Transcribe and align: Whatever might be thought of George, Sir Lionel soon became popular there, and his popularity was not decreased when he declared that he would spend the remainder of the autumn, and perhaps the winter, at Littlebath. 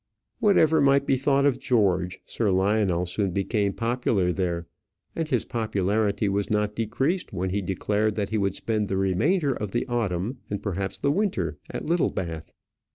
Whatever 0.39 0.81
might 0.81 1.05
be 1.05 1.15
thought 1.15 1.45
of 1.45 1.59
George, 1.59 2.21
Sir 2.25 2.49
Lionel 2.49 3.05
soon 3.05 3.29
became 3.29 3.71
popular 3.71 4.31
there, 4.33 4.65
and 5.15 5.29
his 5.29 5.45
popularity 5.45 6.27
was 6.27 6.49
not 6.49 6.75
decreased 6.75 7.33
when 7.33 7.51
he 7.51 7.61
declared 7.61 8.15
that 8.15 8.29
he 8.31 8.37
would 8.39 8.55
spend 8.55 8.87
the 8.87 8.97
remainder 8.97 9.53
of 9.53 9.73
the 9.73 9.85
autumn, 9.85 10.39
and 10.49 10.63
perhaps 10.63 10.97
the 10.97 11.11
winter, 11.11 11.59
at 11.69 11.85
Littlebath. 11.85 12.51